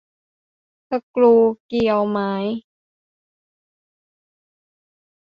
[0.89, 1.33] สกรู
[1.67, 2.33] เกลียวไม้